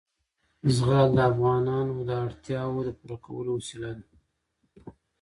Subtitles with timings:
[0.75, 4.05] زغال د افغانانو د اړتیاوو د پوره کولو وسیله ده.